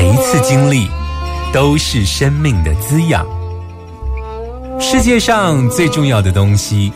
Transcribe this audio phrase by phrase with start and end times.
[0.00, 0.88] 每一次经历
[1.52, 3.26] 都是生命的滋养。
[4.78, 6.92] 世界上最重要的东西，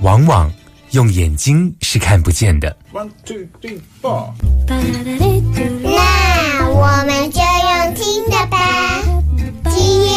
[0.00, 0.50] 往往
[0.92, 2.74] 用眼睛是看不见的。
[2.94, 4.30] One two three four。
[4.66, 9.02] 那我们就用听的吧。
[9.68, 10.10] 今夜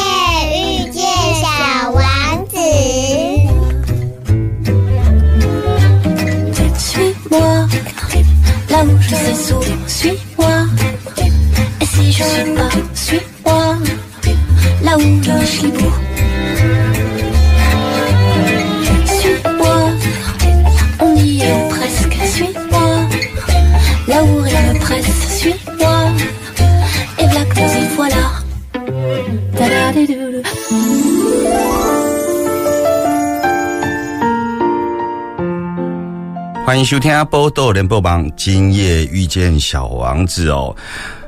[36.89, 40.75] 收听阿波豆联播榜，今夜遇见小王子哦。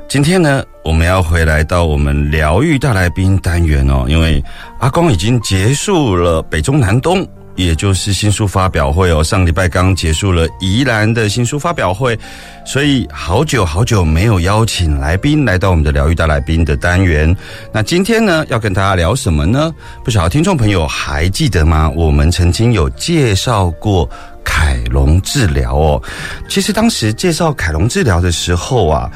[0.08, 4.42] 今天呢，我们要回来到我们疗愈大来宾单元哦，因为
[4.80, 7.24] 阿公已经结束了北中南东，
[7.54, 9.22] 也就是新书发表会哦。
[9.22, 12.18] 上礼拜刚结束了宜兰的新书发表会，
[12.66, 17.32] 所以好久好久没有邀请来宾来到我们的疗愈大来宾的单元。
[17.70, 19.72] 那今天呢，要跟大家聊什么呢？
[20.02, 21.88] 不晓得听众朋友还记得吗？
[21.94, 24.10] 我们曾经有介绍过。
[24.72, 26.02] 凯龙治疗哦，
[26.48, 29.10] 其实当时介绍凯龙治疗的时候啊，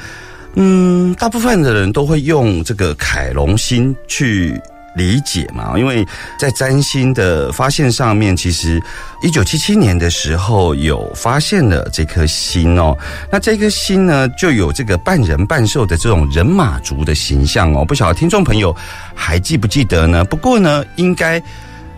[0.55, 4.61] 嗯，大部分的人都会用这个凯龙星去
[4.95, 6.07] 理解嘛，因为
[6.39, 8.79] 在占星的发现上面，其实
[9.23, 12.95] 一九七七年的时候有发现了这颗星哦，
[13.33, 18.77] 那这颗星呢就有这个半人半兽的这种人马族的形象哦，不晓得听众朋友
[19.15, 20.23] 还记不记得呢？
[20.23, 21.43] 不过呢，应该。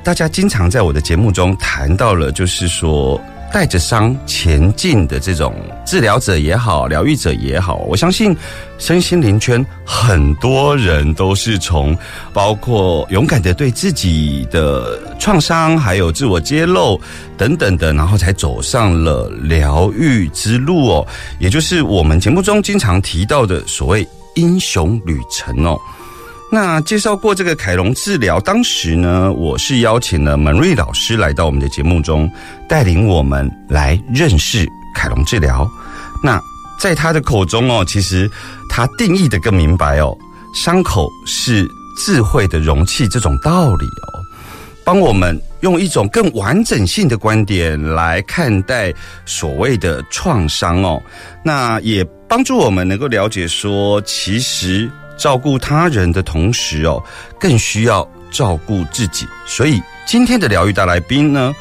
[0.04, 3.20] 大家经常在我的节目中谈到了，就是说
[3.52, 5.54] 带着伤前进的这种
[5.86, 8.36] 治疗者也好，疗愈者也好，我相信
[8.78, 11.96] 身心灵圈很多人都是从
[12.32, 17.00] 包括勇敢的对自己的创伤，还有自我揭露
[17.36, 21.06] 等等的，然后才走上了疗愈之路哦，
[21.38, 25.78] 也就是我们节目中经常提到的所谓英雄旅程哦。
[26.50, 32.30] 那介绍过这个凯龙治疗，当时呢，我是邀请了门瑞老师来到我们的节目中，
[32.66, 35.68] 带领我们来认识凯龙治疗。
[36.22, 36.40] 那
[36.80, 38.30] 在他的口中哦，其实
[38.66, 40.16] 他定义的更明白哦，
[40.54, 44.24] 伤口是智慧的容器这种道理哦，
[44.84, 48.90] 帮我们用一种更完整性的观点来看待
[49.26, 51.02] 所谓的创伤哦，
[51.44, 54.90] 那也帮助我们能够了解说，其实。
[55.18, 57.02] 照顾他人的同时哦，
[57.38, 59.26] 更需要照顾自己。
[59.44, 61.52] 所以今天的疗愈大来宾呢，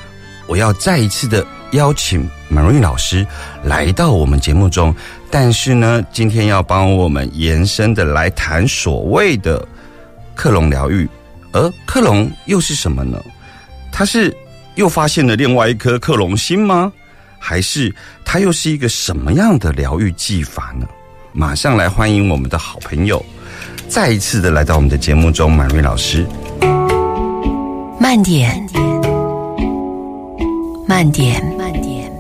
[0.45, 3.25] 我要再一次的邀请 Marie 老师
[3.63, 4.95] 来到我们节目中。
[5.29, 9.67] 但是呢，今天要帮我们延伸的来谈所谓的
[10.35, 11.09] 克隆疗愈，
[11.51, 13.21] 而克隆又是什么呢？
[13.91, 14.33] 他是
[14.75, 16.89] 又发现了另外一颗克隆星吗？
[17.39, 17.93] 还是
[18.25, 20.87] 它又是一个什么样的疗愈技法呢？
[21.33, 23.23] 马上来欢迎我们的好朋友。
[23.89, 26.25] 再一次的来到我们的节目中，满瑞老师。
[27.99, 28.65] 慢点，
[30.85, 32.11] 慢点，慢点，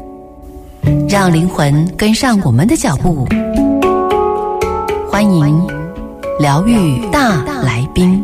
[1.07, 3.27] 让灵魂跟上我们的脚步。
[5.09, 5.67] 欢迎
[6.39, 8.23] 疗愈大来宾。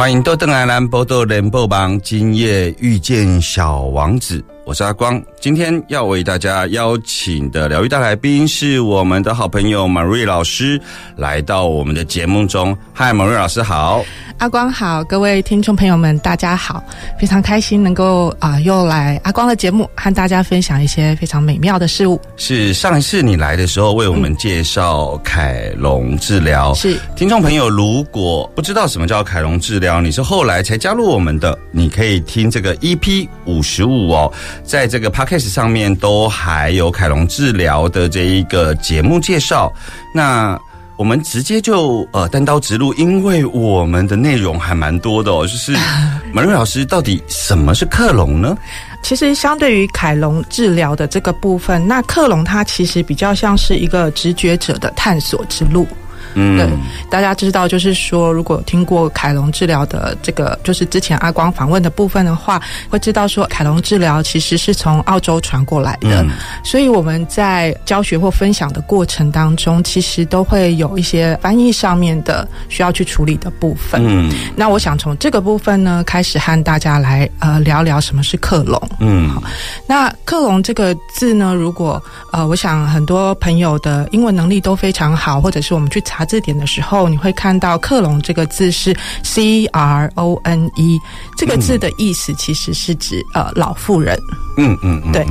[0.00, 4.42] 欢迎到邓来兰波豆联播榜，今夜遇见小王子。
[4.70, 5.20] 我是阿光。
[5.40, 10.80] 今天要为大家邀请的疗愈大来宾是我们的好朋友马瑞老师，
[11.16, 12.76] 来到我们的节目中。
[12.92, 14.04] 嗨，马瑞老师好。
[14.38, 16.82] 阿光好，各位听众朋友们，大家好，
[17.18, 22.18] 非常开心能够啊、又来阿光的节目，和大家分享一些非常美妙的事物。
[22.36, 34.32] 是上一次你来的时候为我们介绍凯龙治疗，是听众朋友如果不知道什么叫凯龙治疗，你是后来才加入我们的，你可以听这个 EP 五十五哦，
[34.64, 39.72] 在这个 Podcast 上面都还有凯龙治疗的这一个节目介绍。
[40.14, 40.58] 那
[40.96, 45.72] 我们直接就呃单刀直入，因为我们的内容还蛮多的哦，就是
[46.32, 48.56] 马瑞老师到底什么是克隆呢？
[49.02, 55.88] 其实相对于凯龙治疗的这个部分，那克隆它其实比较像是一个直觉者的探索之路。
[56.34, 56.68] 嗯对，
[57.10, 66.22] 大家知道，就是说，如果听过凯龙治疗的这个，就是之前阿光访问的部分的话，会知道说，凯龙治疗其实是从澳洲传过来的。
[66.22, 66.30] 嗯
[66.62, 74.00] 所以我们在教学或分享的过程当中，其实都会有一些翻译上面的需要去处理的部分。
[74.06, 78.80] 嗯那我想从这个部分呢，开始和大家来呃聊聊什么是克隆。
[79.00, 79.42] 嗯好
[79.86, 82.02] 那克隆这个字呢，如果
[82.32, 90.98] 呃，我想很多朋友的英文能力都非常好，或者是我们去查字典的时候，你会看到克隆这个字是 C R O N E，
[91.36, 94.18] 这个字的意思其实是指呃老妇人。
[94.56, 95.26] 嗯嗯嗯，对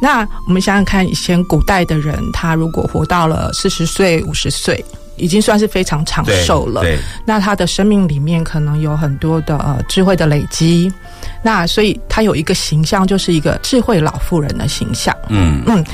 [0.00, 4.84] 那我们想想看，以前古代的人，他如果活到了四十岁、五十岁。
[5.16, 10.92] 已经算是非常长寿了，对，那他的生命里面可能有很多的呃智慧的累积，
[11.40, 15.16] 那所以他有一个形象，就是一个智慧老妇人的形象。
[15.28, 15.84] 嗯嗯，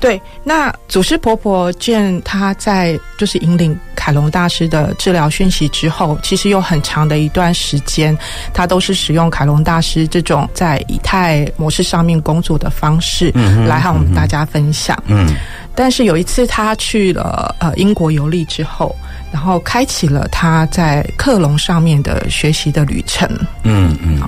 [0.00, 0.18] 对。
[0.42, 8.16] 那祖师婆婆见他在就是引领凯龙大师的治疗讯息之后，其实有很长的一段时间，
[8.54, 13.30] 他都是使用凯龙大师这种在以太模式上面工作的方式，
[13.68, 14.96] 来和我们大家分享。
[15.06, 15.36] 嗯
[15.72, 18.94] 但是有一次，他去了呃英国游历之后，
[19.32, 23.28] 然后开启了他在克隆上面的学习的旅程。
[23.62, 24.20] 嗯嗯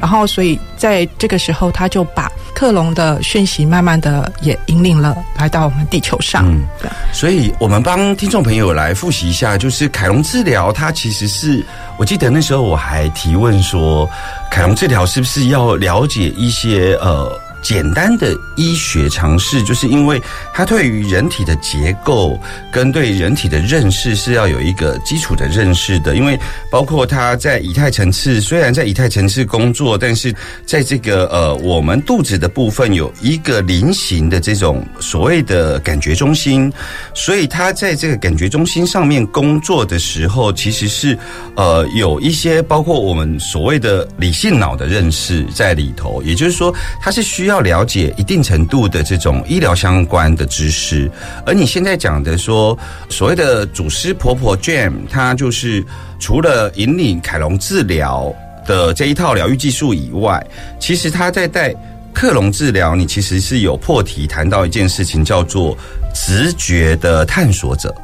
[0.00, 6.44] 然后，所以在这个时候，他就把克隆的讯息慢慢的也引领了来到我们地球上。
[6.46, 11.64] 嗯对所以我们帮听众朋友来复习一下，就是凯龙治疗，它其实是
[11.96, 14.08] 我记得那时候我还提问说，
[14.50, 17.40] 凯龙治疗是不是要了解一些呃。
[17.62, 20.20] 简单的医学常识，就是因为
[20.52, 22.38] 它对于人体的结构
[22.72, 26.14] 跟对人体的认识是要有一个基础的认识的。
[26.16, 26.38] 因为
[26.70, 30.34] 包括它在以太层次，虽然在以太层次工作，但是
[30.66, 36.72] 在这个呃我们肚子的部分有一个菱形的这种所谓的感觉中心，
[37.14, 41.18] 所以它在这个感觉中心上面工作的时候，其实是
[41.56, 51.10] 呃有一些包括我们所谓的理性脑的认识在里头，也就是说，它是需要要了解一定程度的这种医疗相关的知识。
[51.44, 55.84] 而你现在讲的说所谓的祖师婆婆 Jam，她就是
[56.18, 58.32] 除了引领凯龙治疗
[58.64, 60.42] 的这一套疗愈技术以外，
[60.78, 61.74] 其实她在带。
[62.12, 65.78] 克隆治疗，你其实是有破题谈到一件事情，叫做
[66.12, 67.94] 直觉的探索者。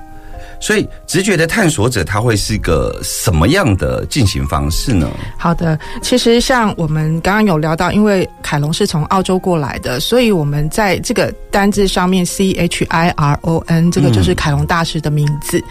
[0.59, 5.09] 所以，直觉的探索者，他会是个什么样的进行方式呢？
[5.39, 15.63] 好的，其实像我们刚刚有聊到，因为凯龙是从澳洲过来的，所以我们在这个单字上面 C H I R O N 这个就是凯龙大师的名字。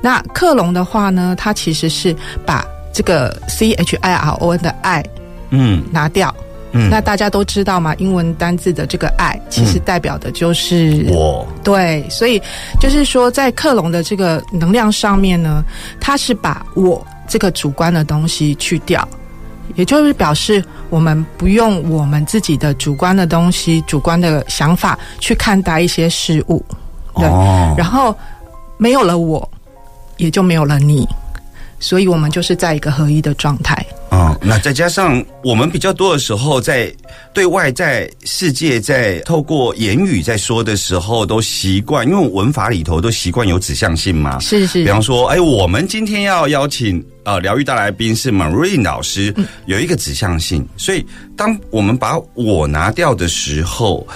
[0.00, 2.14] 那克隆的话呢，它其实是
[2.44, 5.02] 把这个 C H I R O N 的爱
[5.50, 6.34] 嗯拿掉。
[6.38, 6.44] 嗯
[6.90, 11.46] 那大家都知道嘛，英文单字的这个爱，其实代表的就是我。
[11.62, 12.42] 对，所以
[12.80, 15.64] 就是说，在克隆的这个能量上面呢，
[16.00, 19.06] 它是把我这个主观的东西去掉，
[19.76, 26.64] 也就是表示我们不用我们自己的主观的东西、主观的想法去看待一些事物，
[27.14, 28.14] 对，哦，然后
[28.76, 29.48] 没有了我，
[30.16, 31.08] 也就没有了你，
[31.78, 33.84] 所以我们就是在一个合一的状态。
[34.14, 36.92] 哦，那再加上我们比较多的时候，在
[37.32, 44.38] 对外在世界在透过言语在说的时候，都习惯，因为文法里头都习惯有指向性嘛。
[44.38, 49.34] 是是比方说，哎，我们今天要邀请呃疗愈大来宾是 Marine 老师，
[49.66, 51.04] 有一个指向性，所以
[51.36, 54.06] 当我们把我拿掉的时候，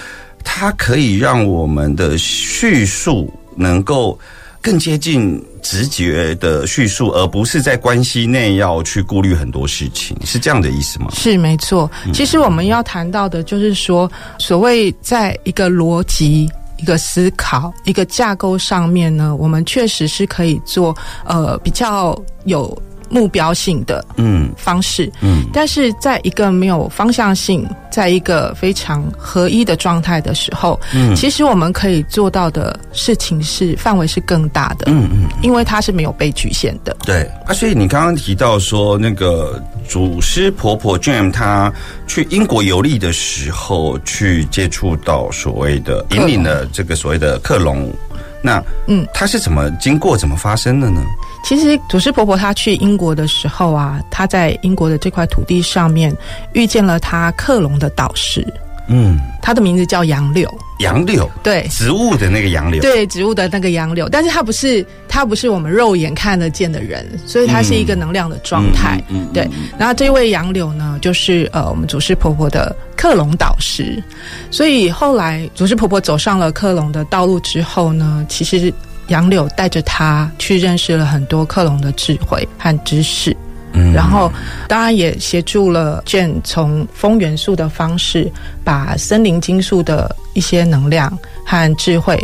[0.45, 4.17] 它可以让我们的叙述能够
[4.61, 11.07] 更接近直觉的叙述，而不是在关系内要去顾虑很多事情，是这样的意思吗？
[11.13, 16.49] 是没错，其实我们要谈到的就是说，所谓在一个逻辑。
[16.81, 24.51] 一个思考、一个架构上面呢，我们确实是可以做呃比较有目标性的嗯。
[24.57, 25.43] 方式，嗯。
[25.53, 31.15] 但是在一个没有方向性，在一个非常合一的状态的时候，嗯。
[31.15, 36.95] 其实我们可以做到的事情是范围是更大的，嗯嗯，因为它是没有被局限的。
[37.05, 37.23] 对。
[37.45, 41.71] 啊，所以你刚刚提到说，那个祖师婆婆 Jam 她
[42.07, 47.91] 去英国游历的时候，去接触到所谓的引领了这个所谓的克隆，
[48.41, 51.01] 那嗯，它是怎么经过、怎么发生的呢？
[51.43, 56.15] 其实祖师婆婆她去英国的时候啊，她在英国的这块土地上面
[56.53, 58.45] 遇见了她克隆的导师，
[58.89, 61.65] 嗯，她的名字叫杨柳，杨柳，对。
[61.69, 69.01] 植物的那个杨柳，对植物的那个杨柳，但是它不是它不是我们肉眼看得见的人，所以它是一个能量的状态。
[69.07, 69.33] 嗯，嗯嗯。
[69.33, 74.03] 对，然后这位杨柳呢，就是呃我们祖师婆婆的克隆导师，
[74.51, 78.73] 所以后来祖师婆婆走上了克隆的道路之后呢，其实
[79.07, 83.35] 杨柳带着她去认识了很多克隆的智慧和知识。
[83.73, 84.31] 嗯然后，
[84.67, 88.31] 当然也协助了 Jane 从风元素的方式，
[88.63, 92.19] 把森林金属的一些能量和智慧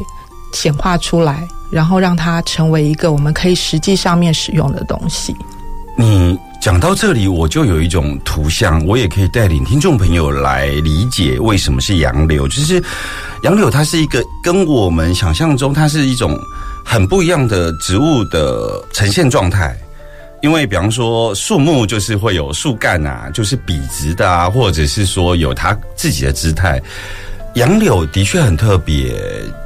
[0.54, 5.36] 显化出来，然后让它成为一个我们可以实际上面使用的东西。
[5.98, 12.48] 你讲到这里，我就有一种图像，我也可以带领听众朋友来理解为什么是杨柳。
[12.48, 12.84] 就是
[13.44, 16.38] 杨柳，它是一个跟我们想象中，它是一种
[16.84, 19.78] 很不一样的植物的呈现状态。
[20.42, 26.82] 因为比方说树木就是会有树干啊，就是笔直的啊，或者是说有它自己的姿态。
[27.56, 29.16] 杨柳的确很特别，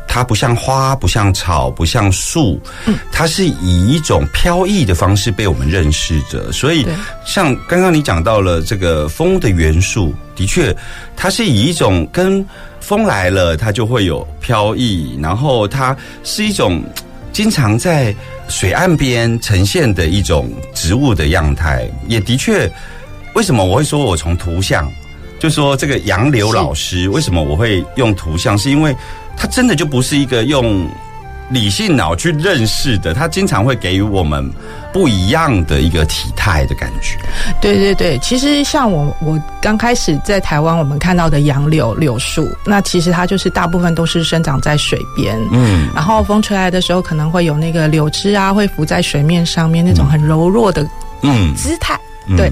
[0.08, 2.62] 它不像花，不像草，不像树，
[3.12, 6.52] 它是以一种飘逸的方式被我们认识着。
[6.52, 6.86] 所以，
[7.26, 10.76] 像刚刚你讲到了这个风的元素，的确，
[11.16, 12.46] 它是以一种跟
[12.80, 16.84] 风来了，它就会有飘逸，然后它是一种
[17.40, 18.14] 经常在
[18.50, 22.70] 水岸边呈现的一种植物的样态，也的确，
[23.34, 24.92] 为什么我会说我从图像？
[25.40, 28.94] 就说这个杨柳老师为什么我会用图像，是因为
[29.38, 30.86] 他真的就不是一个用
[31.50, 34.50] 理性脑去认识的，它经常会给予我们
[34.94, 37.18] 不一样的一个体态的感觉。
[37.60, 45.90] 对对对，其实像我我刚开始在台湾，我们看到的杨柳柳树，那其实它就是大部分都是生长在水边，嗯。
[45.96, 50.88] 然后风吹来的时候，可能会有那个柳枝啊，会浮在水面上面那种很柔弱的
[51.24, 52.00] 嗯，姿态。
[52.28, 52.38] 嗯。
[52.38, 52.52] 对，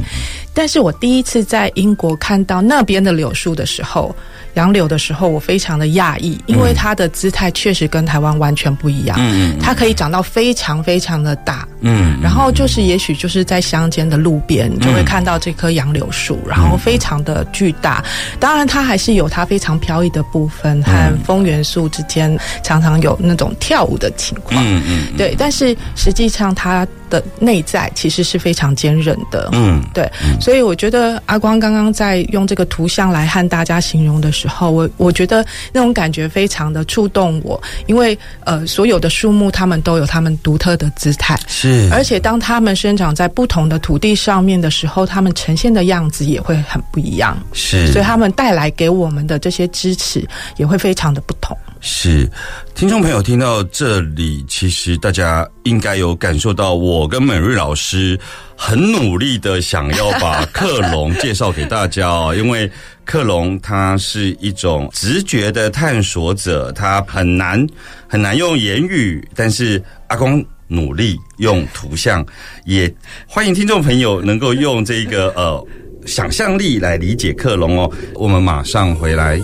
[0.55, 4.15] 但是我第一次在英国看到那边的柳树的时候，
[4.57, 9.15] 杨柳的时候，我非常的讶异，因为它的姿态确实跟台湾完全不一样。
[9.19, 18.03] 嗯嗯它可以长到非常非常的大，嗯然后就是也许就是在乡间的路边，你就会看到这棵杨柳树，然后非常的巨大。
[18.39, 20.91] 当然，它还是有它非常飘逸的部分，和
[21.23, 24.59] 风元素之间常常有那种跳舞的情况。
[24.65, 29.49] 嗯嗯对，但是实际上它的内在其实是非常坚韧的。
[29.53, 30.09] 嗯对，
[30.39, 51.57] 所以我觉得阿光刚刚在用这个图像来和大家形容的时候，我我觉得那种感觉非常的触动我，因为呃，所有的树木它们都有它们独特的姿态，是，而且当它们生长在不同的土地上面的时候，它们呈现的样子也会很不一样，是，所以它们带来给我们的这些支持也会非常的不同。
[51.79, 52.29] 是，
[52.75, 58.19] 听众朋友听到这里，其实大家应该有感受到，我跟美瑞老师
[58.55, 62.69] 很努力的想要把 克隆介绍给大家哦，因为
[63.05, 67.65] 克隆它是一种直觉的探索者，它很难
[68.07, 70.45] 很难用言语，但是阿公。
[70.69, 72.25] 努力用图像，
[72.65, 72.93] 也
[73.25, 75.65] 欢迎听众朋友能够用这个呃
[76.05, 77.89] 想象力来理解克隆哦。
[78.15, 79.39] 我们马上回来。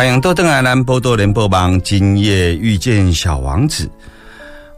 [0.00, 3.86] 欢迎豆邓来兰波多联播帮今夜遇见小王子。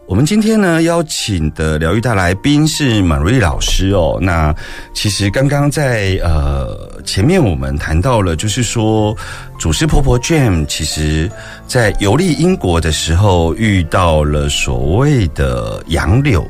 [0.05, 4.19] 我们今天呢邀请的疗愈大来宾是满瑞老师哦。
[4.21, 4.53] 那
[4.93, 9.17] 其实刚刚在呃前面我们谈到了，就是说
[9.61, 11.31] 祖师婆婆 Jam 其实
[11.69, 16.45] 在游历英国的时候遇到了所谓的杨柳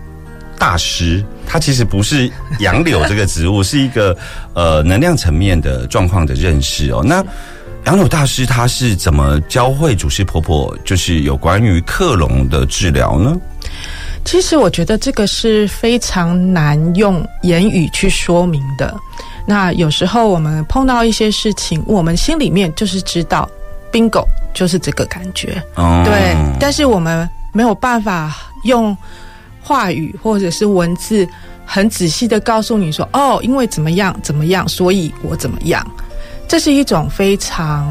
[0.59, 4.17] 大师，他其实不是杨柳这个植物，是一个
[4.55, 7.05] 呃能量层面的状况的认识哦。
[7.05, 7.23] 那
[7.85, 13.37] 杨柳大师他是怎么教会祖师婆婆，就是有关于克隆的治疗呢？
[14.25, 18.95] 其实我觉得这个是非常难用言语去说明的。
[19.45, 23.51] 那有时候我们碰到一些事情，我们心里面就是知道
[23.91, 24.25] ，bingo
[24.55, 26.37] 就是这个感觉，哦对。
[26.61, 28.97] 但是我们没有办法用
[29.61, 31.27] 话语或者是文字
[31.67, 35.85] 很仔细的告诉你说，哦，因为怎么样怎么样，所以我怎么样。
[36.53, 37.91] 这是一种非常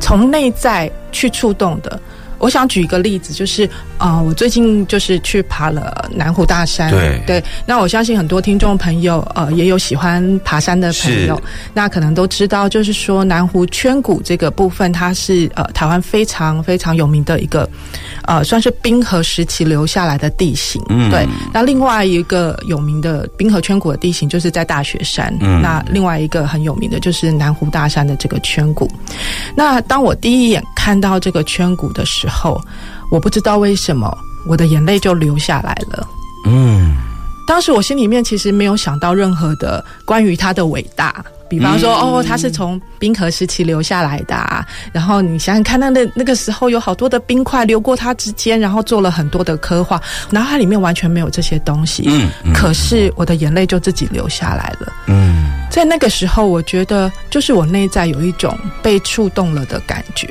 [0.00, 1.98] 从内在去触动的。
[2.36, 3.66] 我想举一个例子，就是
[4.00, 7.44] 啊、呃我最近就是去爬了南湖大山，对对。
[7.66, 11.40] 那我相信很多听众朋友呃也有喜欢爬山的朋友，
[11.74, 17.68] 那可能都知道，就是说南湖圈谷这个部分，它是呃台湾非常非常有名的一个
[18.24, 21.28] 呃算是冰河时期留下来的地形，嗯对。
[21.52, 28.90] 那另外一个有名的冰河圈谷的地形，就是在大雪山，嗯那另外一个很有名的就是南湖大山的这个圈谷。
[29.54, 32.58] 那当我第一眼看到这个圈谷的时候，
[33.10, 36.06] 我不知道为什么我的眼泪就流下来了。
[36.46, 36.96] 嗯，
[37.46, 50.00] 当时我心里面其实没有想到任何的关于他的伟大，比方说、嗯哦，他是从冰河时期留下来的、啊，然后你想想看，那那那个时候有好多的冰块流过他之间，然后做了很多的刻画，
[50.30, 52.04] 脑海里面完全没有这些东西。
[52.06, 54.92] 嗯嗯可是我的眼泪就自己流下来了。
[55.08, 60.26] 嗯，在那个时候，我觉得就是我内在有一种被触动了的感觉，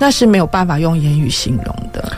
[0.00, 2.12] 那是没有办法用言语形容的。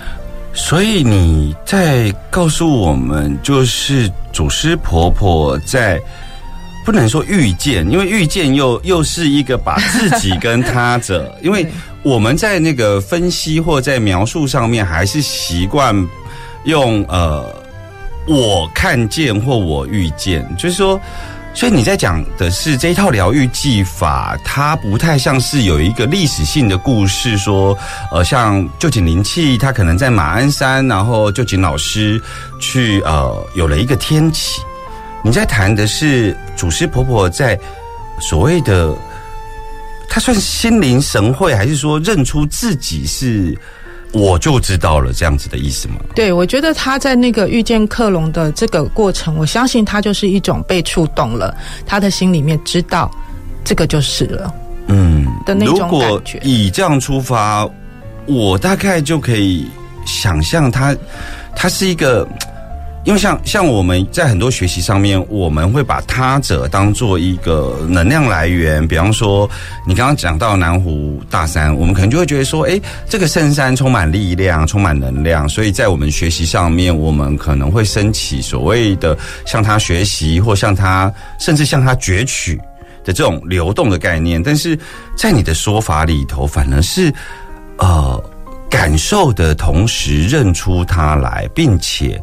[0.54, 6.00] 所以你在告诉我们，就是祖师婆婆在。
[6.84, 11.64] 不能说遇见，因为遇见又又是一个把自己跟他者， 因为
[12.02, 15.94] 我们在那个分析或在描述上面，还是习惯
[16.64, 17.46] 用呃
[18.26, 21.00] 我看见或我遇见，就是说，
[21.54, 27.76] 所以你在讲的是这一套疗愈技法，它不太像是有一个历史性的故事，说
[28.10, 32.20] 呃像旧井灵气，它可能在马鞍山，然后旧井老师
[32.58, 34.60] 去呃有了一个天启。
[35.22, 37.56] 你在谈的是祖师婆婆在
[38.18, 38.92] 所谓的，
[40.08, 43.56] 她算心灵神会，还是说认出自己是
[44.12, 45.96] 我就知道了这样子的意思吗？
[46.14, 53.10] 对，我觉得他在那个遇见克隆的这个过程，我相信他就是一种被触动了，他的心里面知道
[53.64, 54.54] 这个就是了。
[54.88, 57.68] 嗯的那种如果感觉以这样出发，
[58.26, 59.66] 我大概就可以
[60.04, 60.94] 想象他，
[61.56, 62.28] 他是一个。
[63.04, 68.86] 因为像像我们在很多学习上面，我们会把他者当做一个能量来源。
[68.86, 69.48] 比方说，
[69.84, 82.56] 你刚刚讲到南湖大山，我们可能就会觉得说，诶，这个圣山充满力量，充满能量，所以在我们学习上面，我们可能会升起所谓的向他学习，或向他，甚至向他攫取
[83.04, 84.40] 的这种流动的概念。
[84.40, 84.78] 但是
[85.16, 87.12] 在你的说法里头，反而是
[87.78, 88.22] 呃
[88.70, 92.22] 感受的同时认出他来，并且。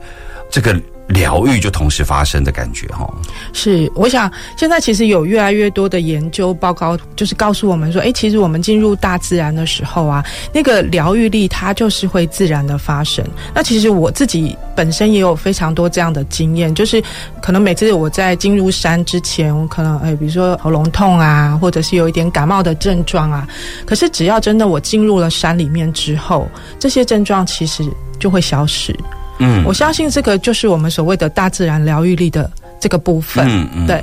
[0.49, 0.75] 这个
[1.07, 3.11] 疗愈就同时发生的感觉哈，
[3.51, 13.25] 是，我想现在其实有越来越多的研究报告，就是告诉我们说，诶，其实我们进入大自然的时候啊，那个疗愈力它就是会自然的发生。
[13.55, 17.03] 那其实我自己本身也有非常多这样的经验，就是
[17.41, 23.47] 可能每次我在进入山之前，我可能诶，比如说喉咙痛啊，或者是有一点感冒的症状啊，
[23.83, 27.83] 可是只要真的我进入了山里面之后，这些症状其实
[28.19, 28.95] 就会消失。
[29.39, 32.49] 嗯我相信这个就是我们所谓的大自然疗愈力的
[32.79, 33.45] 这个部分。
[33.47, 34.01] 嗯嗯对。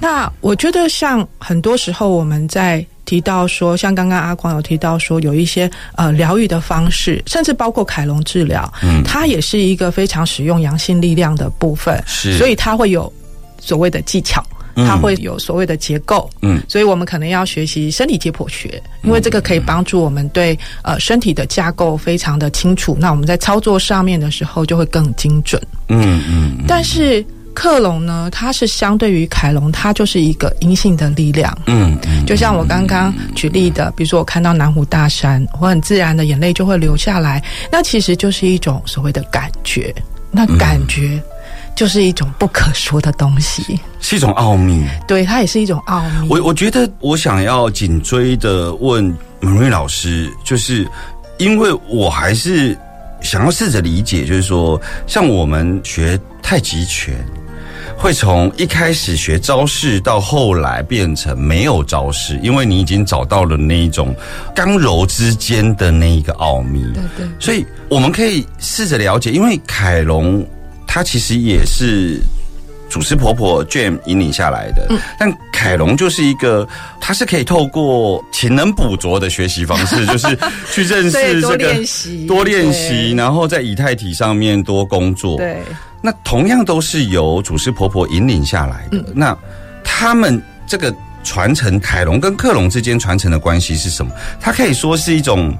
[0.00, 13.10] 那我觉得，像很多时候我们在提到说，像刚刚阿光有提到说，有一些呃疗愈的方式，甚至包括凯龙治疗，嗯它也是一个非常使用阳性力量的部分，是所以它会有
[13.58, 14.44] 所谓的技巧。
[14.76, 14.86] 嗯。
[14.86, 16.62] 它会有所谓的结构，嗯。
[16.68, 22.96] 所以我们可能要学习生理解剖学，因为这个可以帮助我们对呃身体的架构非常的清楚。
[22.98, 25.60] 那我们在操作上面的时候就会更精准。
[25.88, 31.56] 嗯嗯但是克隆呢，它是相对于凯龙，它就是一个阴性的力量。
[31.66, 39.94] 嗯嗯，就像我刚刚举例的，比如说我看到南湖大山，我很自然的眼泪就会流下来，那其实就是一种所谓的感觉，
[40.32, 41.22] 那感觉
[41.74, 44.86] 就是一种不可说的东西，是一种奥秘。
[45.06, 46.28] 对，它也是一种奥秘。
[46.28, 50.86] 我我觉得我想要紧追的问 Marie 老师，就是
[51.38, 52.76] 因为我还是
[53.20, 57.14] 想要试着理解，就是说，像我们学太极拳。
[57.96, 64.14] 会从一开始学招式，到后来变成没有招式，因为你已经找到了那一种
[64.54, 66.82] 刚柔之间的那一个奥秘。
[66.92, 70.44] 对对，所以我们可以试着了解，因为凯龙
[70.94, 72.20] 他其实也是
[72.88, 74.86] 祖师婆婆 Jam 引领下来的，
[75.18, 76.68] 但凯龙就是一个，
[77.00, 80.38] 他是可以透过勤能补拙的学习方式，就是
[80.72, 85.36] 去认识 这个练习多练习，然后在以太体上面多工作。
[85.36, 85.64] 对。
[86.00, 88.98] 那同样都是由祖师婆婆引领下来的。
[88.98, 89.36] 嗯那
[89.82, 94.12] 他们这个传承，凯龙跟克隆之间传承的关系是什么？
[94.38, 95.52] 它可以说是一种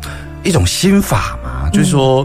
[0.44, 2.24] 一种心法嘛，就是说，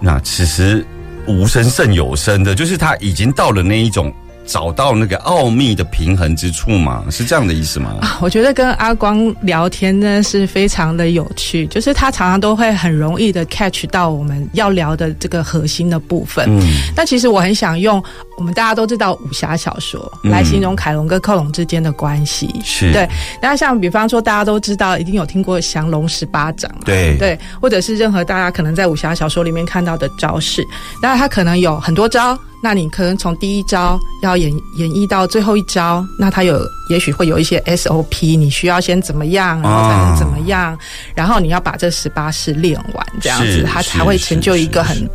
[0.00, 0.82] 那此时
[1.26, 4.12] 无声胜有声的，就是他已经到了那一种
[4.46, 7.04] 找到那个奥秘的平衡之处吗？
[7.10, 7.96] 是这样的意思吗？
[8.00, 16.46] 啊，我觉得跟阿光聊天呢是非常的有趣，就是他常常都会很容易的 catch 到我们要聊的这个核心的部分。
[16.48, 16.62] 嗯
[16.94, 18.02] 但其实我很想用
[18.38, 22.48] 我们大家都知道武侠小说嗯来形容凯龙跟克隆之间的关系。
[22.64, 23.08] 是对，
[23.42, 30.64] 那像比方说大家都知道，一定有听过降龙十八掌嘛，对对，或者是任何大家可能在武侠小说里面看到的招式，
[31.02, 32.38] 那他可能有很多招。
[32.62, 40.76] 那你可能从第一招要演演绎到最后一招，那它有也许会有一些 SOP，你需要先怎么样，然后才能怎么样，
[41.14, 45.08] 然后你要把这十八式练完，这样子他才会成就一个很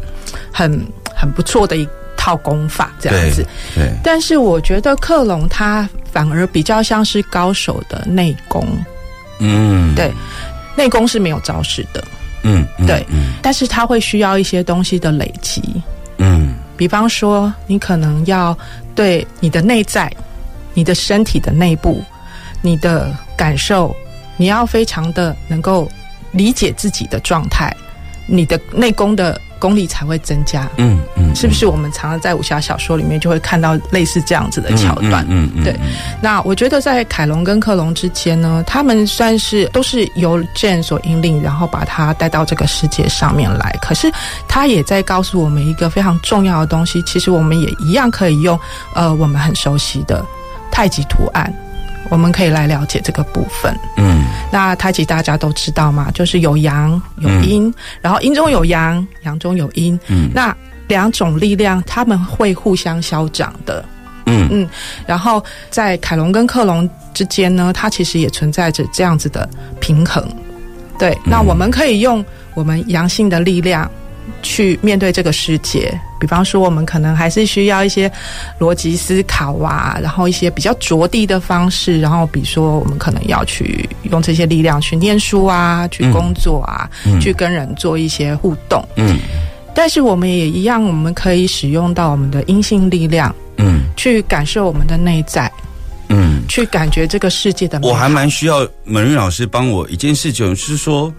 [0.52, 3.46] 很很不错的一套功法，这样子。
[3.76, 8.66] 对对，但是我觉得克隆他反而比较像是高手的内功，
[9.40, 10.12] 嗯，对，
[10.76, 12.04] 内功是没有招式的，
[12.44, 13.34] 嗯，嗯对嗯。
[13.42, 15.84] 但是他会需要一些东西的累积，嗯
[16.82, 18.58] 比方说你可能要
[18.96, 20.12] 对你的内在、
[20.74, 22.04] 你的身体的内部、
[22.60, 23.96] 你的感受，
[24.36, 25.88] 你要非常的能够
[26.32, 27.72] 理解自己的状态，
[28.26, 30.68] 你的内功的功力才会增加。
[30.78, 35.24] 嗯嗯，是不是我们常常在武侠小说里面就会看到类似这样子的桥段？
[35.30, 35.80] 嗯嗯，对，
[36.20, 43.78] 那我觉得在凯龙跟克隆之间呢，他们算是都是由 Jane 所引领，然后把他带到这个世界上面来。
[43.82, 44.12] 可是
[44.48, 48.60] 他也在告诉我们一个非常重要的东西，其实我们也一样可以用
[48.96, 50.26] 呃我们很熟悉的
[50.72, 51.54] 太极图案，
[52.10, 53.76] 我们可以来了解这个部分。
[53.98, 59.98] 嗯那太极大家都知道嘛，就是有阳有阴，然后阴中有阳，阳中有阴。
[60.08, 60.56] 嗯那
[60.88, 63.84] 两种力量，他们会互相消长的。
[64.26, 64.70] 嗯嗯，
[65.08, 70.24] 然后在凯龙跟克隆之间呢，它其实也存在着这样子的平衡。
[71.00, 73.90] 对，那我们可以用我们阳性的力量
[74.42, 75.98] 去面对这个世界。
[76.22, 78.10] 比方说，我们可能还是需要一些
[78.60, 86.88] 逻辑思考啊，然后一些比较着地的方式，然后比如说，我们可能要去用这些力量去念书啊，去工作啊，
[87.20, 88.88] 去跟人做一些互动。
[88.98, 89.18] 嗯。
[89.74, 93.82] 但是我们也一样，我们可以使用到我们的阴性力量，嗯。
[93.98, 95.52] 去感受我们的内在，
[96.10, 97.80] 嗯，去感觉这个世界的。
[97.82, 101.12] 我还蛮需要门瑞老师帮我一件事情，就是说，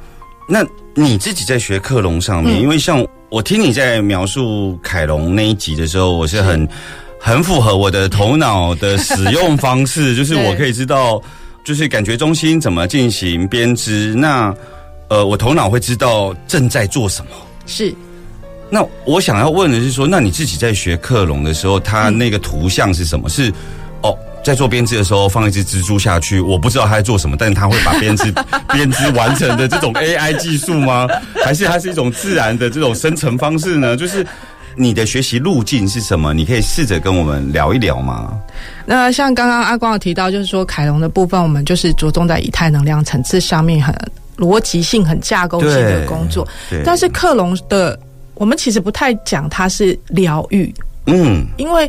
[0.48, 2.60] 那你自己在学克隆上面，嗯。
[2.62, 6.68] 因为像我听你在描述凯龙那一集的时候，我是很
[7.18, 11.18] 很符合我的头脑的使用方式，就是我可以知道，
[11.64, 14.54] 就是感觉中心怎么进行编织，那
[15.08, 17.30] 呃，我头脑会知道正在做什么。
[17.64, 17.94] 是
[18.68, 23.30] 那我想要问的是说，那你自己在学克隆的时候，它那个图像是什么？
[23.30, 23.54] 是哦，
[24.42, 28.32] 在做编织的时候放一只蜘蛛下去，我不知道它在做什么，但是它会把编织
[28.72, 31.06] 编织完成的这种 AI 技术吗？
[31.44, 33.96] 还是它是一种自然的这种生成方式呢？
[33.96, 34.26] 就是
[34.74, 36.34] 你的学习路径是什么？
[36.34, 38.32] 你可以试着跟我们聊一聊吗？
[38.84, 43.94] 那像刚刚阿光有提到，就是说凯龙的部分，我们就是着重在以太能量层次上面很
[44.38, 46.46] 逻辑性、很架构性的工作。
[46.84, 47.96] 但是克隆的，
[48.34, 50.74] 我们其实不太讲它是疗愈，
[51.06, 51.88] 嗯，因为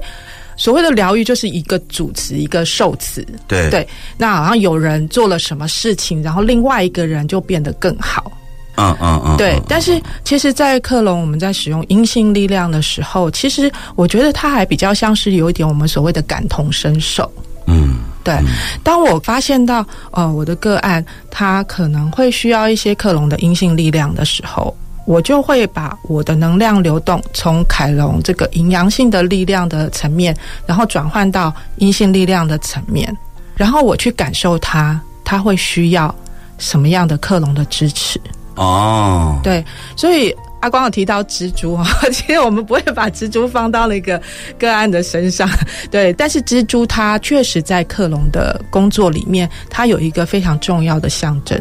[0.58, 3.26] 所谓的疗愈就是一个主词，一个受词。
[3.48, 3.88] 对对，
[4.18, 8.32] 那好像有人做了什么事情，然后另外一个人就变得更好。
[8.76, 17.32] 嗯嗯嗯，对嗯，但是其实，在克隆我们在使用阴性力量的时候，其实我觉得它还比较像是有一点我们所谓的感同身受。
[17.68, 18.36] 嗯对，
[18.84, 30.36] 当我发现到呃我的个案他可能会需要一些克隆的阴性力量的时候，我就会把我的能量流动从凯龙这个阴阳性的力量的层面，
[30.66, 33.16] 然后转换到阴性力量的层面，
[33.56, 36.14] 然后我去感受它，它会需要
[36.58, 38.20] 什么样的克隆的支持。
[38.56, 44.22] 哦，对，所以阿光有提到蜘蛛哈， 其实我们不会把蜘蛛放到那个
[44.60, 45.50] 个案的身上，
[45.90, 51.60] 对，但是蜘蛛它确实在克隆的工作里面，它有一个非常重要的象征，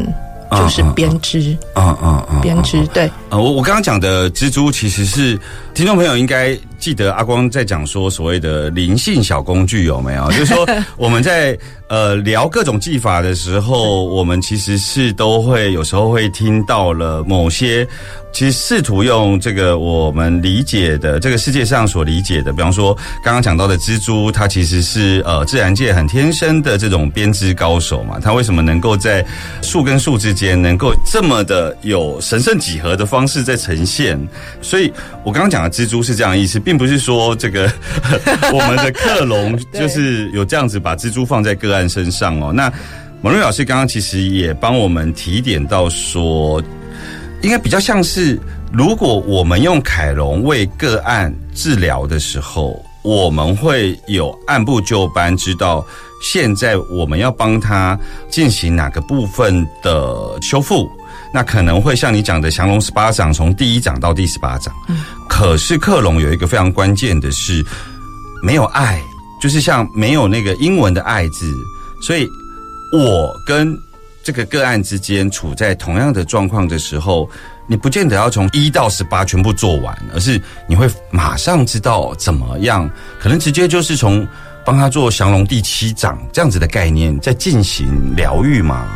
[0.53, 5.39] 就是编织，嗯嗯嗯，编织，对，呃，我我刚刚讲的蜘蛛其实是
[5.75, 10.31] 听众朋友应该记得阿光在讲说所谓的灵性小工具有没有？
[10.33, 11.57] 就是说我们在
[11.89, 17.87] 呃聊各种技法的时候，我们其实是都会有时候会听到了某些。
[18.33, 28.19] 其实试图用这个我们理解的这个世界上所理解的，比方说刚刚讲到的蜘蛛，它其实是呃自然界很天生的这种编织高手嘛。
[28.19, 29.23] 它为什么能够在
[29.61, 34.19] 树跟树之间能够这么的有神圣几何的方式在呈现？
[34.63, 34.91] 所以
[35.25, 37.71] 我刚刚讲的蜘蛛是这样的意思，并不是说这个
[38.53, 42.53] 我们的克隆就是有这样子把蜘蛛放在个案身上哦。
[42.53, 42.73] 那
[43.21, 46.63] 蒙瑞老师刚刚其实也帮我们提点到说。
[47.43, 48.39] 应该比较像是，
[48.73, 55.85] 如果我们用凯龙为个案治疗的时候，我们会有按部就班，知道
[56.23, 57.99] 现在我们要帮他
[58.31, 60.89] 进行哪个部分的修复。
[61.35, 64.73] 那可能会像你讲的降龙十八掌，从第一掌到第十八掌。
[64.89, 65.03] 嗯，
[65.35, 67.65] 可是克隆有一个非常关键的是，
[68.43, 69.03] 没有爱，
[69.41, 71.51] 就是像没有那个英文的爱字，
[72.03, 72.29] 所以
[72.93, 73.77] 我跟
[74.23, 77.29] 这个个案之间处在同样的状况的时候，
[77.67, 84.29] 你不见得要从一到十八全部做完，而是你会马上知道怎么样，可能直接就是从
[84.67, 88.87] 帮他做降龙第七掌这样子的概念，在进行疗愈嘛。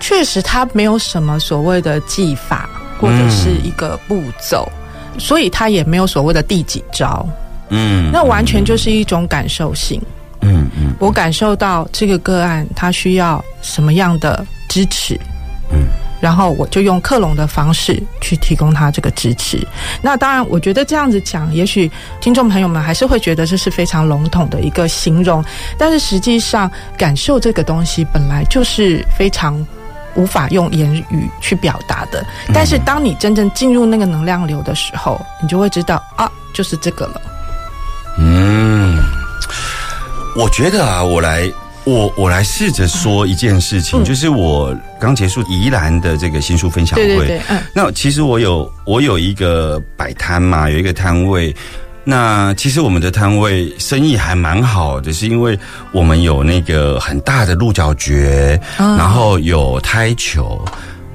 [0.00, 4.66] 确实，他没有什么所谓的技法或者是一个步骤，
[5.16, 7.26] 所以他也没有所谓的第几招。
[7.70, 10.00] 嗯，那完全就是一种感受性。
[10.40, 15.18] 嗯嗯，我感受到这个个案他需要什么样的支持，
[15.72, 15.86] 嗯，
[16.20, 19.66] 然后我就用克隆的方式去提供他这个支持。
[20.00, 21.90] 那当然，我觉得这样子讲，也许
[22.20, 25.44] 听众朋友们还是会觉得这是非常笼统的一个形容，
[25.76, 29.66] 但是实际上，感受这个东西本来就是非常。
[30.14, 37.20] 无法用言语去表达的，但是当你真正进入那个能量流的时候，你就会知道啊，就是这个了。
[38.18, 38.98] 嗯，
[40.36, 41.50] 我觉得啊，我来，
[41.84, 51.54] 我我来试着说一件事情，就是我刚结束宜兰的这个新书分享会，对对对，嗯，那其实我有我有一个摆摊嘛，有一个摊位。
[52.10, 55.58] 那其实我们的摊位生意还蛮好的，是因为
[55.92, 60.58] 我们有那个很大的鹿角蕨，然后有胎球。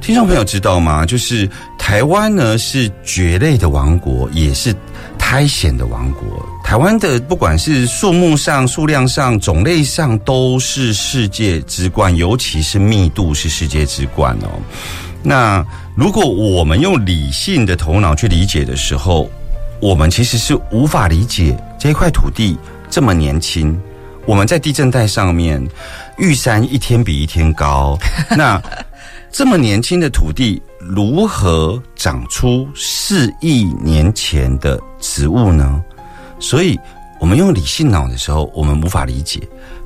[0.02, 1.04] 听众朋友知道吗？
[1.04, 4.72] 就是台湾呢是蕨类的王国，也是
[5.18, 6.48] 苔藓的王国。
[6.64, 14.62] 台湾的不管是数目上、数量上、种类上，都是世界之冠，尤其是密度是世界之冠哦。
[15.24, 19.28] 那如果我们用理性的头脑去理解的时候，
[19.84, 22.58] 我们其实是无法理解这一块土地
[22.90, 23.78] 这么年轻。
[24.26, 25.62] 我们在地震带上面，
[26.18, 27.98] 玉山一天比一天高。
[28.32, 28.64] 那
[29.30, 35.84] 这么年轻的土地，如何长出四亿年前的植物呢？
[36.40, 36.80] 所以，
[37.20, 39.42] 我们用理性脑的时候，我们无法理解。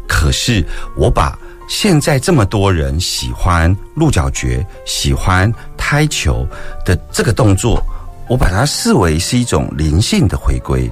[0.08, 0.64] 可是，
[0.96, 1.36] 我把
[1.68, 6.48] 现在这么多人喜欢鹿角蕨、喜欢胎球
[6.86, 7.84] 的这个动作。
[8.28, 10.92] 我把它视为是一种灵性的回归，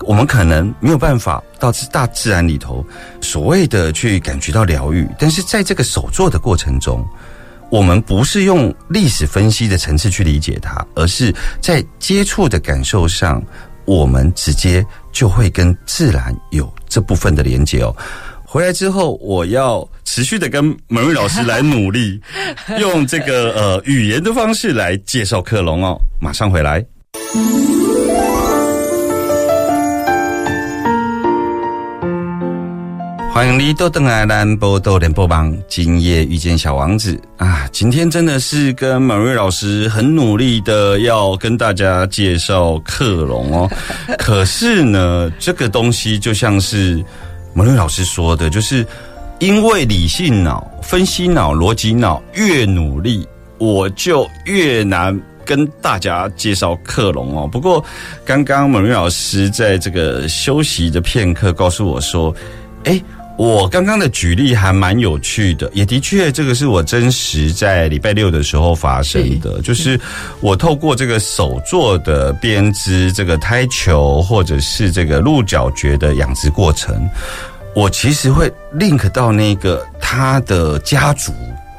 [0.00, 2.84] 我们可能没有办法到大自然里头
[3.20, 7.06] 所谓的去感觉到疗愈，但是在这个手作的过程中，
[7.70, 13.42] 我们不是用历史分析的层次去理解它，而是在接触的感受上，
[13.84, 17.94] 我们直接就会跟自然有这部分的连接哦。
[18.52, 22.20] 回来之后，我要持续的跟门瑞老师来努力，
[22.78, 25.96] 用这个呃语言的方式来介绍克隆哦。
[26.20, 26.84] 马上回来，
[33.32, 37.66] 欢迎你都登来兰波豆联播帮，今夜遇见小王子啊！
[37.72, 43.70] 今天真的是跟马瑞老师很努力的要跟大家介绍克隆哦。
[44.18, 47.02] 可是呢，这个东西就像是。
[47.54, 48.86] 蒙瑞老师说的，就是
[49.38, 53.26] 因为理性脑、分析脑、逻辑脑越努力，
[53.58, 57.46] 我就越难跟大家介绍克隆哦。
[57.46, 57.84] 不过，
[58.24, 62.34] 刚刚蒙瑞老师在这个休息的片刻告诉我说
[62.84, 63.00] ：“哎，
[63.36, 69.98] 我刚刚的举例还蛮有趣的，也的确，这个是我真实在礼拜六的时候发生的，就是
[70.40, 77.08] 我透过这个手做的编织这个胎球，或者是这个鹿角蕨的养殖过程。”
[77.74, 81.32] 我其实会 link 到那个他的家族，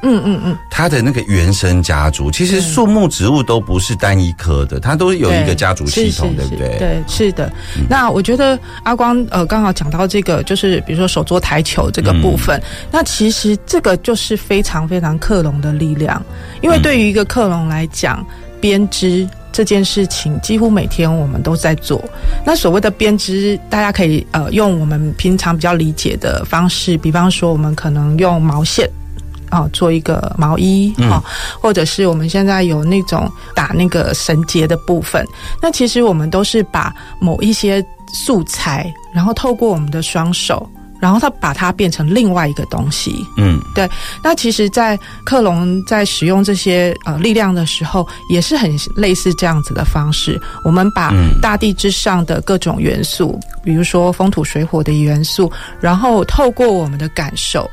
[0.04, 6.76] 嗯嗯嗯，它的那个原生家族，其实树木植物都不是单一科的，它都有一个家族系统，对不对？
[6.78, 7.50] 对，是的。
[7.88, 12.60] 那我觉得阿光呃，刚好讲到这个，就是比如说手做台球这个部分，
[12.92, 16.22] 那其实这个就是非常非常克隆的力量，
[16.60, 18.24] 因为对于一个克隆来讲，
[18.60, 19.26] 编织。
[19.54, 22.04] 这件事情几乎每天我们都在做。
[22.44, 28.90] 那所谓的编织，大家可以呃用我们平常比较理解的方式，比方说我们可能用毛线
[29.54, 31.22] 啊做一个毛衣啊，
[31.60, 35.24] 或者是我们现在有那种打那个绳结的部分。
[35.62, 40.68] 那其实我们都是把某一些素材，然后透过我们的双手。
[41.00, 43.86] 然后他把它变成另外一个东西，嗯，对。
[44.22, 50.40] 那其实，在克隆在使用这些呃力量的时候，也是很类似这样子的方式。
[50.64, 51.12] 我们把
[51.42, 57.68] 大地之上的各种元素，比如说风土水火的元素，然后透过我们的感受，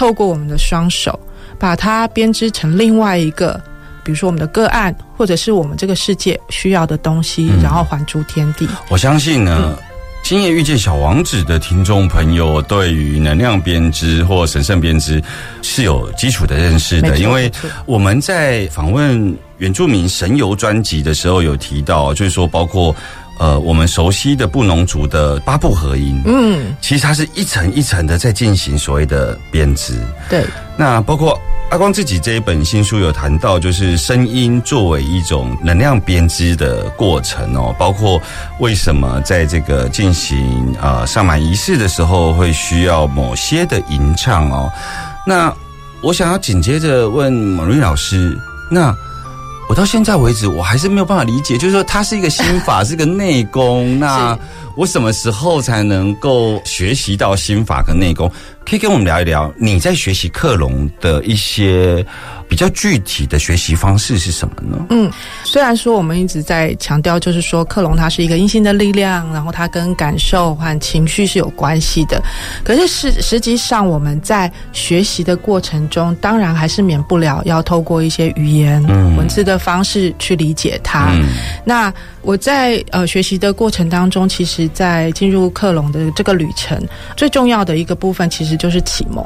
[0.00, 1.20] 透过我们的双手，
[1.58, 3.60] 把它编织成另外一个，
[4.02, 8.66] 比如说我们的个案，或者是我们这个世界需要的东西，然后还诸天地。
[8.88, 9.76] 我相信呢。
[10.22, 15.20] 今夜遇见小王子的听众朋友，对于能量编织或神圣编织
[15.62, 17.50] 是有基础的认识的，因为
[17.86, 22.94] 我们在访问原住民神游专辑的时候有提到，就是说包括
[23.40, 29.98] 呃我们熟悉的布农族的八部合音，嗯，其实它是一层一层的在进行所谓的编织。
[30.28, 30.44] 对，
[30.76, 38.20] 那包括阿光自己这一本新书有谈到，就是声音作为一种能量编织的过程哦，包括
[38.58, 44.70] 为什么在这个进行呃上满仪式的时候会需要某些的吟唱哦。
[45.26, 45.50] 那
[46.02, 48.38] 我想要紧接着问某瑞老师，
[48.70, 48.94] 那
[49.70, 54.36] 我到现在为止我还是没有办法理解，就是说它是一个心法， 是个内功，那
[54.76, 58.28] 我什么时候才能够学习到心法跟内功？
[58.70, 62.06] 可以跟我们聊一聊你在学习克隆的一些
[62.48, 64.86] 比较具体的学习方式是什么呢？
[64.90, 65.10] 嗯，
[65.42, 72.22] 虽然说我们一直在强调，就是说克隆它是一个阴性的力量，然后它跟感受和情绪是有关系的。
[72.62, 81.12] 可是实实际上我们在学习的过程中，当然还是免不了要透过一些语言、嗯文字的方式去理解它。
[81.12, 81.28] 嗯
[81.64, 86.78] 那我在呃学习的过程当中，其实，在进入克隆的这个旅程，
[87.16, 89.24] 最重要的一个部分其实就是启蒙。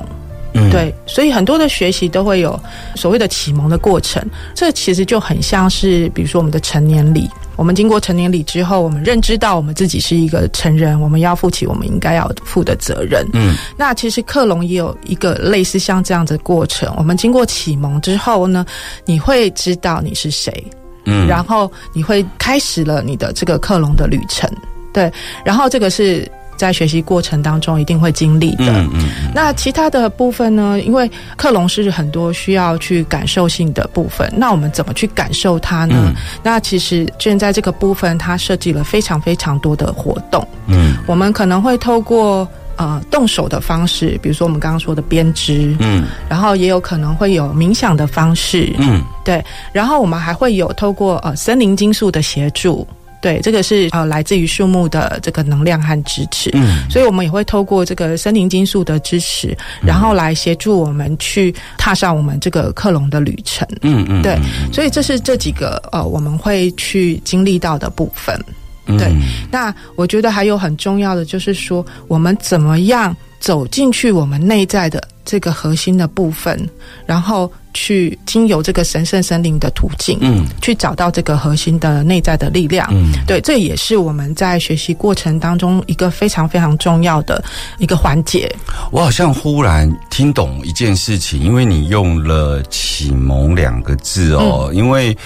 [0.56, 2.58] 嗯，对，所以很多的学习都会有
[2.94, 7.28] 所谓的启蒙的过程，这其实就很像是，比如说我们的成年礼。
[7.56, 13.24] 我们经过成年礼之后，我们认知到我们自己是一个成人，我们要负起我们应该要负的责任。
[13.32, 16.92] 嗯，那其实克隆也有一个类似像这样子的过程。
[16.96, 18.64] 我们经过启蒙之后呢，
[19.04, 20.64] 你会知道你是谁，
[21.04, 24.48] 嗯然后你会开始了你的这个克隆的旅程。
[24.92, 25.12] 对，
[25.44, 28.70] 然后这个是在学习过程当中一定会经历的。
[28.70, 30.80] 嗯嗯那其他的部分呢？
[30.80, 35.94] 因为克隆是很多需要去感受性的部分，那我们怎么去感受它呢？
[36.08, 42.48] 嗯那其实现在这个部分，它设计了非常非常多的活动，嗯我们可能会透过。
[42.76, 49.40] 呃，动手的方式，比如说我们刚刚说的编织，嗯然后也有可能会有冥想的方式，嗯对，
[49.72, 52.84] 然后我们还会有透过呃森林金属的协助，
[53.24, 56.84] 对，这个是呃来自于树木的这个能量和支持，嗯。
[56.90, 63.66] 所以我们也会透过这个森林金属的支持，然后来协助我们去踏上我们这个克隆的旅程。
[63.80, 64.38] 嗯嗯，对，
[64.70, 68.38] 所以这是这几个呃我们会去经历到的部分。
[68.84, 68.98] 嗯。
[68.98, 69.10] 对
[69.50, 76.68] 那我觉得还有很重要的就是说，我们怎么样走进去我们内在的这个核心的部分，
[77.06, 82.88] 然后去经由这个神圣森林的途径，嗯去找到这个核心的内在的力量。
[82.92, 87.42] 嗯对，这也是我们在学习过程当中一个非常非常重要的
[87.78, 88.54] 一个环节。
[88.90, 95.16] 我好像忽然听懂一件事情，因为你用了“启蒙”两个字哦，因为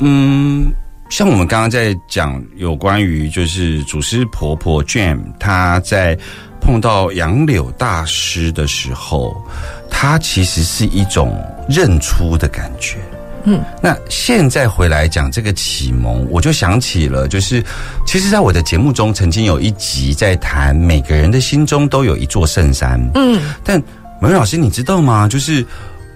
[0.00, 0.70] 嗯。
[1.10, 6.14] 像我们刚刚在讲有关于就是祖师婆婆 Jam，她在
[6.68, 9.34] 碰到杨柳大师的时候，
[9.88, 12.98] 他其实是一种认出的感觉。
[13.44, 17.64] 嗯，那现在回来讲这个启蒙，我就想起了，就是
[18.06, 23.00] 其实，在我的节目中曾经有一集在谈每个人的心中都有一座圣山。
[23.14, 23.82] 嗯，但
[24.20, 25.26] 文老师，你知道吗？
[25.26, 25.64] 就是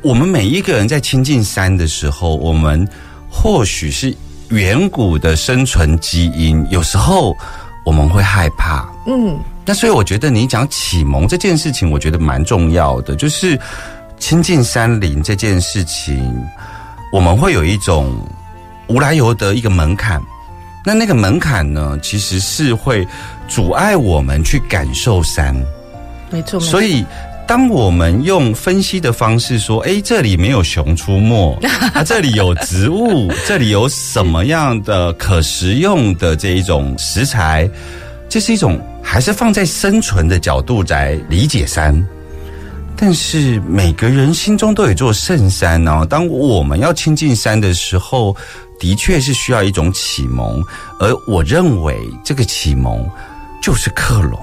[0.02, 2.86] 我们每一个人在亲近山的时候，我们
[3.30, 4.14] 或许是
[4.50, 7.34] 远古的生存基因，有时候
[7.86, 8.86] 我们会害怕。
[9.06, 13.58] 嗯，那所以我觉得你讲启蒙这件事情，我觉得蛮重要的，就是
[14.18, 16.34] 亲近山林这件事情，
[17.12, 18.14] 我们会有一种
[18.88, 20.20] 无来由的一个门槛。
[20.84, 23.06] 那那个门槛呢，其实是会
[23.46, 25.54] 阻碍我们去感受山。
[26.28, 26.58] 没错。
[26.58, 27.04] 所以，
[27.46, 31.56] 当我们用分析的方式说：“诶，这里没有熊出没，
[31.94, 37.70] 啊，这里有植物，这里有什么样的可食用的这一种食材，
[38.32, 41.94] 这是一种还是放在生存的角度来理解山。”
[42.96, 46.06] 但是每个人心中都有座圣山哦。
[46.08, 48.34] 当我们要亲近山的时候，
[48.78, 50.64] 的确是需要一种启蒙，
[50.98, 53.06] 而我认为这个启蒙
[53.60, 54.40] 就是克隆。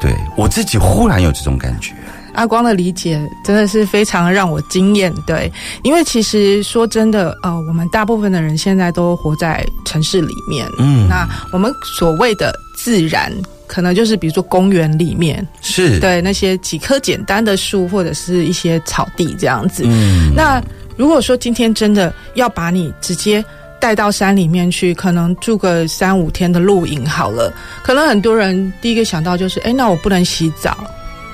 [0.00, 1.94] 对我自己忽然有这种感觉。
[2.38, 11.08] 阿光的理解真的是非常让我惊艳，对，因为其实说真的，呃，我们大部分的人现在都活在城市里面，嗯。
[11.08, 13.32] 那我们所谓的自然，
[13.66, 19.82] 可能就是比如说公园里面，是，对那些几棵简单的树或者是一些草地这样子。
[19.84, 20.62] 嗯，那
[20.96, 23.44] 如果说今天真的要把你直接
[23.80, 30.76] 带到山里面去，可能住个三五天的露营好了，可能很多人第一个想到就是，哎，那我不能洗澡，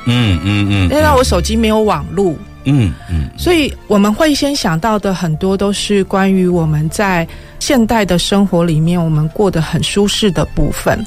[0.07, 2.39] 嗯嗯嗯，哎，那我手机没有网路。
[2.67, 7.29] 嗯嗯所以我们会先想到的很多都是关于我们在
[7.61, 11.05] 现代的生活里面，我们过得很舒适的部分。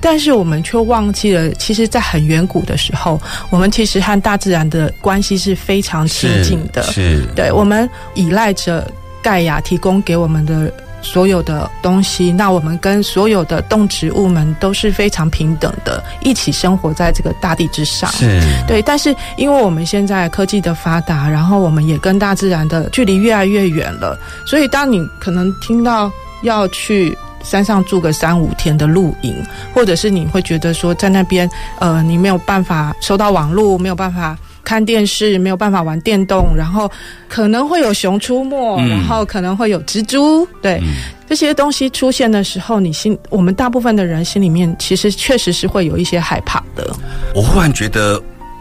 [0.00, 3.20] 但是我们却忘记了，其实，在很远古的时候，
[3.50, 6.82] 我们其实和大自然的关系是非常亲近的。
[6.82, 8.88] 是，对，我们依赖着
[9.22, 10.72] 盖亚提供给我们的
[11.02, 18.10] 所有的东西，那我们跟所有的动植物们都是非常平等的，一起生活在这个大地之上。
[18.12, 26.10] 是，对，但是因为我们现在科技的发达，然后我们也跟大自然的距离越来越远了，所以当你可能听到
[26.42, 29.34] 要去山上住个三五天的露营，
[29.74, 31.50] 或者是你会觉得说在那边，
[31.80, 34.38] 呃，你没有办法收到网络，没有办法
[34.72, 36.90] 看电视，没有办法玩电动，然后
[37.28, 40.80] 可能会有熊出没，嗯然后可能会有蜘蛛，对。
[41.28, 46.90] 这些东西出现的时候，你心我们大部分的人心里面其实确实是会有一些害怕的。
[47.34, 48.18] 我忽然觉得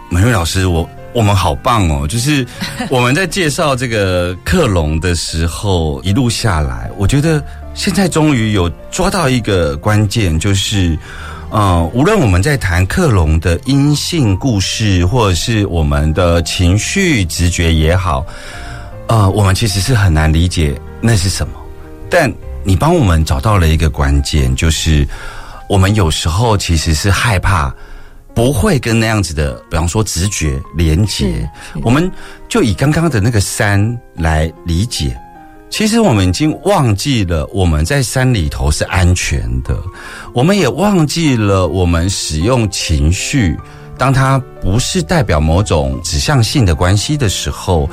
[0.09, 2.05] 美瑞老师，我我们好棒哦！
[2.05, 2.45] 就是
[2.89, 7.41] 我们在介绍这个克隆的时候，一路下来，我觉得
[7.73, 10.99] 现在终于有抓到一个关键，就是。
[11.51, 18.25] 呃，无论我们在谈克隆的阴性故事，或者是我们的情绪直觉也好，
[19.07, 21.53] 呃，我们其实是很难理解那是什么。
[22.09, 22.33] 但
[22.63, 25.05] 你帮我们找到了一个关键，就是
[25.67, 27.73] 我们有时候其实是害怕
[28.33, 31.49] 不会跟那样子的，比方说直觉连接。
[31.83, 32.09] 我们
[32.47, 35.17] 就以刚刚的那个山来理解，
[35.71, 39.75] 其实我们已经忘记了我们在山里头是安全的，
[40.33, 43.57] 我们也忘记了我们使用情绪，
[43.97, 47.89] 当它不是代表某种指向性的关系的时候，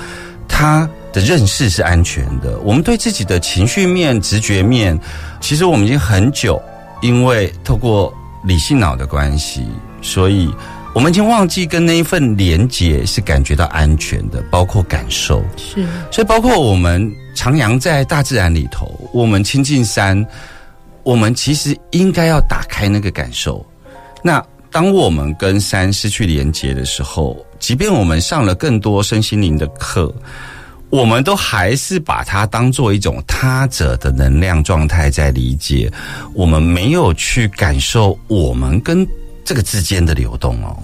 [0.49, 2.59] 它的认识是安全的。
[2.65, 4.99] 我们对自己的情绪面、直觉面，
[5.41, 6.61] 其实我们已经很久，
[7.01, 8.13] 因为透过
[8.43, 9.65] 理性脑的关系，
[10.03, 10.53] 所以
[10.99, 15.41] 我们已经忘记跟那一份连接是感觉到安全的，包括感受。
[15.57, 17.01] 是，所以包括我们
[17.37, 20.27] 徜徉在大自然里头，我们亲近山，
[21.05, 23.65] 我们其实应该要打开那个感受。
[24.25, 30.13] 那当我们跟山失去连接的时候，即便我们上了更多身心灵的课，
[30.91, 35.89] 我们都还是把它当做一种他者的能量状态在理解，
[36.35, 39.07] 我们没有去感受我们跟
[39.49, 40.77] 这个之间的流动哦。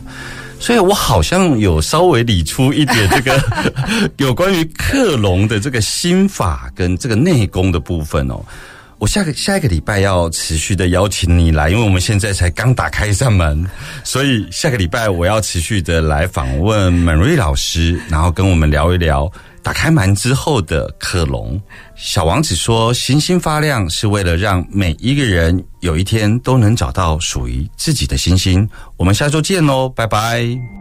[0.59, 3.39] 所以我好像有稍微理出一点这个
[4.17, 8.41] 有关于克隆的这个心法跟这个内功的部分哦。
[8.99, 13.67] 我下个下一个礼拜要持续的邀请你来，因为我们现在才刚打开一扇门，
[14.03, 19.31] 所以下个礼拜我要持续的来访问门瑞老师，然后跟我们聊一聊
[19.62, 21.61] 打开门之后的克隆。
[21.97, 30.74] 小王子说：“星星发亮是为了让每一个人有一天都能找到属于自己的星星。”我们下周见喽，拜拜。